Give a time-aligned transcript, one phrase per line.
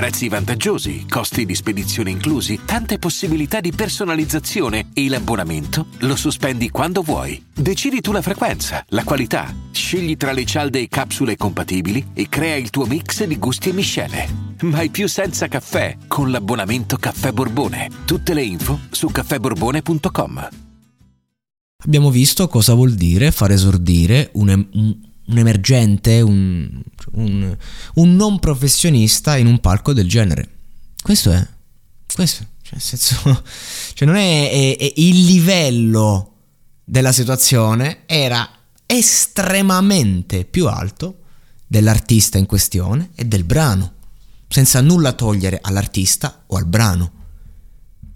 [0.00, 7.02] Prezzi vantaggiosi, costi di spedizione inclusi, tante possibilità di personalizzazione e l'abbonamento lo sospendi quando
[7.02, 7.44] vuoi.
[7.54, 12.56] Decidi tu la frequenza, la qualità, scegli tra le cialde e capsule compatibili e crea
[12.56, 14.28] il tuo mix di gusti e miscele.
[14.62, 17.90] Mai più senza caffè con l'abbonamento Caffè Borbone.
[18.06, 20.48] Tutte le info su caffèborbone.com.
[21.84, 27.56] Abbiamo visto cosa vuol dire far esordire un, un un emergente, un, un,
[27.94, 30.48] un, non professionista in un palco del genere.
[31.02, 31.46] Questo è.
[32.12, 32.46] Questo.
[32.62, 33.42] Cioè, nel senso,
[33.94, 36.26] cioè non è, è, è il livello
[36.84, 38.48] della situazione era
[38.86, 41.18] estremamente più alto
[41.66, 43.94] dell'artista in questione e del brano,
[44.48, 47.12] senza nulla togliere all'artista o al brano.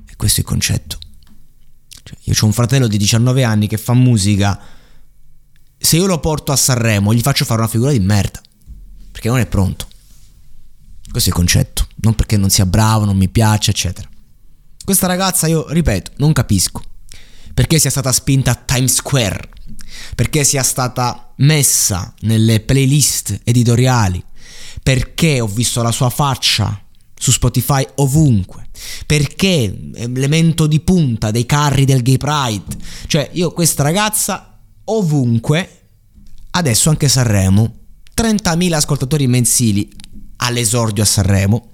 [0.08, 0.98] E questo è il concetto.
[2.02, 4.60] Cioè, io ho un fratello di 19 anni che fa musica
[5.84, 8.40] se io lo porto a Sanremo gli faccio fare una figura di merda.
[9.14, 9.86] Perché non è pronto.
[11.08, 11.86] Questo è il concetto.
[12.02, 14.08] Non perché non sia bravo, non mi piace, eccetera.
[14.84, 16.82] Questa ragazza, io ripeto, non capisco.
[17.54, 19.50] Perché sia stata spinta a Times Square.
[20.16, 24.20] Perché sia stata messa nelle playlist editoriali.
[24.82, 28.66] Perché ho visto la sua faccia su Spotify ovunque.
[29.06, 32.76] Perché elemento di punta dei carri del Gay Pride.
[33.06, 35.82] Cioè, io questa ragazza ovunque,
[36.50, 37.82] adesso anche Sanremo,
[38.16, 39.90] 30.000 ascoltatori mensili
[40.36, 41.70] all'esordio a Sanremo.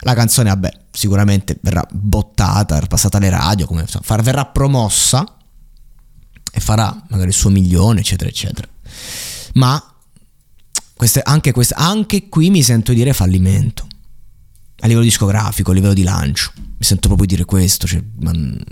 [0.00, 5.24] La canzone, vabbè, sicuramente verrà bottata, passata alle radio, come, insomma, verrà promossa
[6.52, 8.68] e farà magari il suo milione, eccetera, eccetera.
[9.54, 9.82] Ma
[10.94, 13.86] queste, anche, queste, anche qui mi sento dire fallimento.
[14.80, 16.52] A livello discografico, a livello di lancio.
[16.54, 17.86] Mi sento proprio dire questo.
[17.86, 18.62] Cioè, man,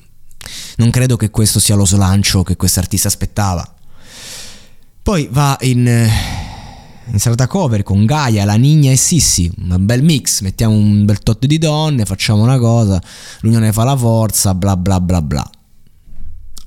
[0.76, 3.74] non credo che questo sia lo slancio che quest'artista aspettava.
[5.02, 6.08] Poi va in,
[7.06, 11.18] in serata cover con Gaia, La Nigna e Sissi, un bel mix, mettiamo un bel
[11.18, 13.02] tot di donne, facciamo una cosa,
[13.40, 15.50] l'unione fa la forza, bla bla bla bla.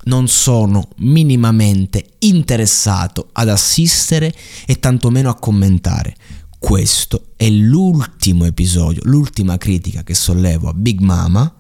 [0.08, 4.34] Non sono minimamente interessato ad assistere
[4.68, 6.16] e tantomeno a commentare.
[6.60, 11.52] Questo è l'ultimo episodio, l'ultima critica che sollevo a Big Mama,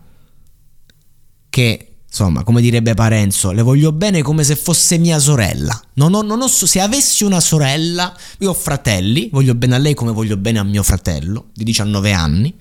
[1.50, 5.78] che Insomma, come direbbe Parenzo, le voglio bene come se fosse mia sorella.
[5.96, 9.96] Non ho, non ho, se avessi una sorella, io ho fratelli, voglio bene a lei
[9.96, 12.56] come voglio bene a mio fratello di 19 anni.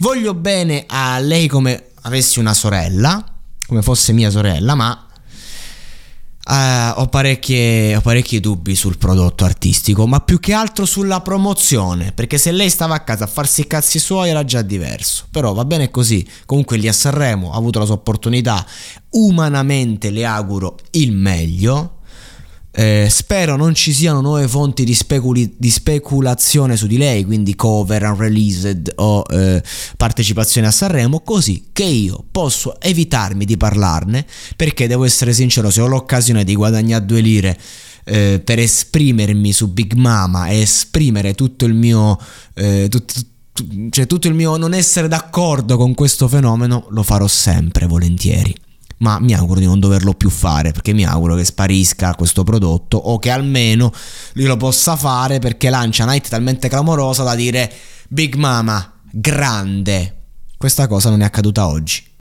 [0.00, 3.24] Voglio bene a lei come avessi una sorella,
[3.66, 5.06] come fosse mia sorella, ma
[6.42, 12.38] Uh, ho, ho, parecchi dubbi sul prodotto artistico, ma più che altro sulla promozione, perché
[12.38, 15.26] se lei stava a casa a farsi i cazzi suoi era già diverso.
[15.30, 18.64] Però va bene così, comunque lì a Sanremo ha avuto la sua opportunità,
[19.10, 21.98] umanamente le auguro il meglio.
[22.72, 27.56] Eh, spero non ci siano nuove fonti di, speculi- di, speculazione su di lei, quindi
[27.56, 29.60] cover, unreleased o eh,
[29.96, 35.80] partecipazione a Sanremo, così che io posso evitarmi di parlarne, perché devo essere sincero, se
[35.80, 37.58] ho l'occasione di guadagnare due lire
[38.04, 42.18] eh, per esprimermi su Big Mama e esprimere tutto il mio...
[42.54, 43.26] Eh, tut-
[43.90, 48.54] cioè tutto il mio non essere d'accordo con questo fenomeno, lo farò sempre volentieri
[49.00, 52.96] ma mi auguro di non doverlo più fare perché mi auguro che sparisca questo prodotto
[52.96, 53.92] o che almeno
[54.34, 57.70] lui lo possa fare perché lancia hit talmente clamorosa da dire
[58.08, 60.16] Big Mama, grande.
[60.56, 62.09] Questa cosa non è accaduta oggi.